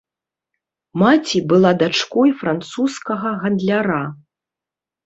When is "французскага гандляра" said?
2.41-4.05